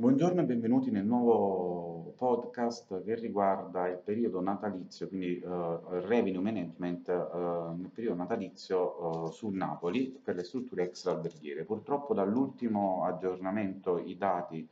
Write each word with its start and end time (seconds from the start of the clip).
Buongiorno 0.00 0.40
e 0.40 0.44
benvenuti 0.44 0.90
nel 0.90 1.04
nuovo 1.04 2.14
podcast 2.16 3.04
che 3.04 3.16
riguarda 3.16 3.86
il 3.86 4.00
periodo 4.02 4.40
natalizio, 4.40 5.08
quindi 5.08 5.42
uh, 5.44 5.78
revenue 6.06 6.40
management 6.40 7.08
uh, 7.08 7.76
nel 7.78 7.90
periodo 7.92 8.16
natalizio 8.16 9.26
uh, 9.26 9.26
su 9.26 9.50
Napoli 9.50 10.06
per 10.24 10.36
le 10.36 10.44
strutture 10.44 10.84
extraalberghiere. 10.84 11.64
Purtroppo 11.64 12.14
dall'ultimo 12.14 13.04
aggiornamento 13.04 13.98
i 13.98 14.16
dati 14.16 14.66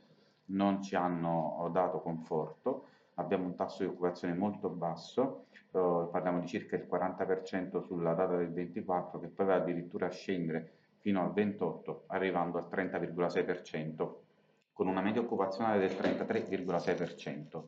non 0.45 0.81
ci 0.81 0.95
hanno 0.95 1.69
dato 1.71 1.99
conforto, 1.99 2.85
abbiamo 3.13 3.45
un 3.45 3.53
tasso 3.53 3.83
di 3.83 3.89
occupazione 3.89 4.33
molto 4.33 4.67
basso, 4.69 5.45
parliamo 5.69 6.39
di 6.39 6.47
circa 6.47 6.75
il 6.75 6.87
40% 6.89 7.83
sulla 7.83 8.15
data 8.15 8.35
del 8.35 8.51
24 8.51 9.19
che 9.19 9.27
poi 9.27 9.45
va 9.45 9.53
addirittura 9.57 10.07
a 10.07 10.09
scendere 10.09 10.71
fino 10.97 11.21
al 11.21 11.33
28 11.33 12.05
arrivando 12.07 12.57
al 12.57 12.67
30,6% 12.67 14.27
con 14.79 14.87
una 14.87 15.01
media 15.01 15.19
occupazionale 15.19 15.77
del 15.77 15.91
33,6%. 15.91 17.63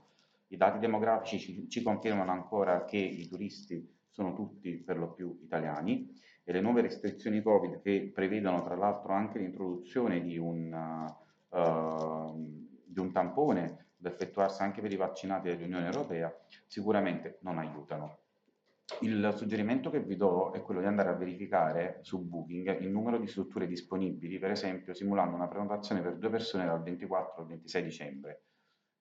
I 0.47 0.55
dati 0.55 0.79
demografici 0.79 1.39
ci, 1.39 1.67
ci, 1.67 1.81
confermano 1.83 2.31
ancora 2.31 2.85
che 2.85 2.95
i 2.95 3.27
turisti 3.27 3.85
sono 4.07 4.33
tutti 4.33 4.77
per 4.77 4.97
lo 4.97 5.11
più 5.11 5.37
italiani 5.43 6.09
e 6.41 6.53
le 6.53 6.61
nuove 6.61 6.79
restrizioni 6.79 7.41
Covid 7.41 7.81
che 7.81 8.11
prevedono 8.15 8.63
tra 8.63 8.77
l'altro 8.77 9.11
anche 9.11 9.39
l'introduzione 9.39 10.21
di 10.21 10.37
uh, 10.37 11.05
di 12.85 12.99
un 13.01 13.11
tampone 13.11 13.87
da 13.97 14.07
effettuarsi 14.07 14.61
anche 14.61 14.79
per 14.79 14.93
i 14.93 14.95
vaccinati 14.95 15.49
dell'Unione 15.49 15.87
Europea 15.87 16.33
sicuramente 16.65 17.39
non 17.41 17.57
aiutano. 17.57 18.19
Il 18.99 19.33
suggerimento 19.35 19.89
che 19.89 20.01
vi 20.01 20.15
do 20.15 20.51
è 20.51 20.61
quello 20.61 20.79
di 20.79 20.85
andare 20.85 21.09
a 21.09 21.13
verificare 21.13 21.99
su 22.01 22.19
Booking 22.19 22.81
il 22.81 22.89
numero 22.89 23.17
di 23.17 23.25
strutture 23.25 23.65
disponibili, 23.65 24.37
per 24.37 24.51
esempio 24.51 24.93
simulando 24.93 25.35
una 25.35 25.47
prenotazione 25.47 26.01
per 26.01 26.17
due 26.17 26.29
persone 26.29 26.65
dal 26.65 26.83
24 26.83 27.41
al 27.41 27.47
26 27.47 27.83
dicembre. 27.83 28.43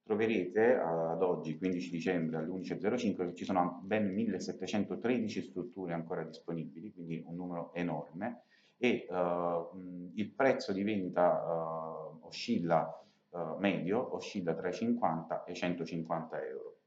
Troverete 0.02 0.74
ad 0.74 1.22
oggi, 1.22 1.58
15 1.58 1.90
dicembre 1.90 2.38
alle 2.38 2.48
11.05, 2.48 3.26
che 3.26 3.34
ci 3.34 3.44
sono 3.44 3.80
ben 3.84 4.12
1713 4.12 5.42
strutture 5.42 5.92
ancora 5.92 6.24
disponibili, 6.24 6.92
quindi 6.92 7.22
un 7.26 7.36
numero 7.36 7.72
enorme, 7.74 8.44
e 8.76 9.06
uh, 9.10 10.10
il 10.14 10.30
prezzo 10.30 10.72
di 10.72 10.82
vendita 10.82 11.44
uh, 11.44 12.26
oscilla, 12.26 12.90
uh, 13.28 13.56
medio, 13.58 14.14
oscilla 14.14 14.54
tra 14.54 14.68
i 14.68 14.72
50 14.72 15.44
e 15.44 15.52
i 15.52 15.54
150 15.54 16.46
euro. 16.46 16.78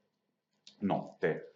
Notte. 0.80 1.53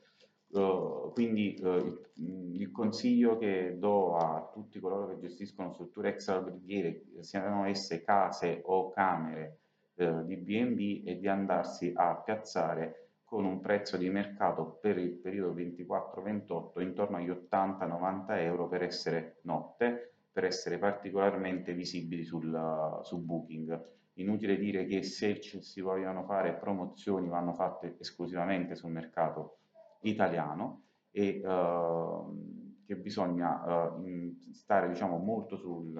Uh, 0.49 1.11
quindi 1.11 1.59
uh, 1.61 1.99
il, 2.13 2.61
il, 2.61 2.71
consiglio 2.71 3.37
che 3.37 3.75
do 3.77 4.15
a 4.15 4.49
tutti 4.53 4.79
coloro 4.79 5.07
che 5.09 5.19
gestiscono 5.19 5.73
strutture 5.73 6.09
extraalberghiere, 6.09 7.03
siano 7.19 7.65
esse 7.65 8.01
case 8.01 8.61
o 8.63 8.89
camere 8.91 9.59
uh, 9.95 10.23
di 10.23 10.37
B&B, 10.37 11.03
è 11.03 11.15
di 11.15 11.27
andarsi 11.27 11.91
a 11.93 12.15
piazzare 12.15 13.09
con 13.25 13.43
un 13.43 13.59
prezzo 13.59 13.97
di 13.97 14.09
mercato 14.09 14.77
per 14.79 14.97
il 14.97 15.11
periodo 15.11 15.53
24-28 15.53 16.79
intorno 16.81 17.17
agli 17.17 17.29
80-90 17.29 18.39
euro 18.39 18.69
per 18.69 18.83
essere 18.83 19.39
notte, 19.41 20.13
per 20.31 20.45
essere 20.45 20.77
particolarmente 20.77 21.73
visibili 21.73 22.23
sul, 22.23 23.01
su 23.03 23.21
Booking. 23.21 23.95
Inutile 24.13 24.57
dire 24.57 24.85
che 24.85 25.03
se 25.03 25.41
si 25.41 25.81
vogliono 25.81 26.23
fare 26.23 26.53
promozioni 26.53 27.27
vanno 27.27 27.53
fatte 27.53 27.97
esclusivamente 27.99 28.75
sul 28.75 28.91
mercato 28.91 29.57
italiano 30.01 30.83
e 31.11 31.41
uh, 31.43 32.81
che 32.85 32.95
bisogna 32.95 33.95
uh, 33.95 34.37
stare 34.51 34.87
diciamo, 34.89 35.17
molto 35.17 35.57
sul, 35.57 35.93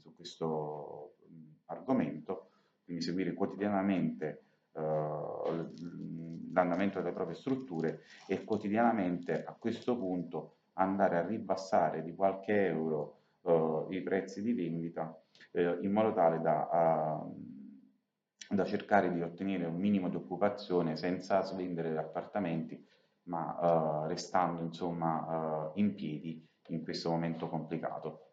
su 0.00 0.14
questo 0.14 1.16
argomento, 1.66 2.50
quindi 2.84 3.02
seguire 3.02 3.34
quotidianamente 3.34 4.44
uh, 4.72 5.70
l'andamento 6.52 7.00
delle 7.00 7.12
proprie 7.12 7.36
strutture 7.36 8.02
e 8.26 8.44
quotidianamente 8.44 9.44
a 9.44 9.52
questo 9.52 9.96
punto 9.96 10.56
andare 10.74 11.18
a 11.18 11.26
ribassare 11.26 12.02
di 12.02 12.14
qualche 12.14 12.66
euro 12.66 13.16
i 13.90 14.00
prezzi 14.02 14.40
di 14.40 14.52
vendita 14.52 15.20
in 15.50 15.90
modo 15.90 16.12
tale 16.12 16.40
da 16.40 17.20
da 18.54 18.64
cercare 18.64 19.12
di 19.12 19.22
ottenere 19.22 19.64
un 19.64 19.76
minimo 19.76 20.08
di 20.08 20.16
occupazione 20.16 20.96
senza 20.96 21.42
svendere 21.42 21.96
appartamenti 21.96 22.86
ma 23.24 24.04
uh, 24.04 24.06
restando 24.06 24.62
insomma 24.62 25.70
uh, 25.70 25.78
in 25.78 25.94
piedi 25.94 26.46
in 26.68 26.82
questo 26.82 27.10
momento 27.10 27.48
complicato. 27.48 28.31